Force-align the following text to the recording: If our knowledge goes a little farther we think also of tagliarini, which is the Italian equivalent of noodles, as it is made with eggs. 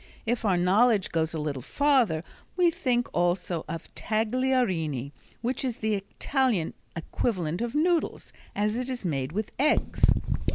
If 0.25 0.43
our 0.45 0.57
knowledge 0.57 1.11
goes 1.11 1.35
a 1.35 1.39
little 1.39 1.61
farther 1.61 2.23
we 2.57 2.71
think 2.71 3.07
also 3.13 3.63
of 3.67 3.93
tagliarini, 3.93 5.11
which 5.43 5.63
is 5.63 5.77
the 5.77 5.93
Italian 5.93 6.73
equivalent 6.95 7.61
of 7.61 7.75
noodles, 7.75 8.33
as 8.55 8.77
it 8.77 8.89
is 8.89 9.05
made 9.05 9.31
with 9.31 9.51
eggs. 9.59 10.01